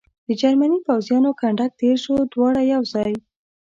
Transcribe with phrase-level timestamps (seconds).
[0.27, 3.13] د جرمني پوځیانو کنډک تېر شو، دواړه یو ځای.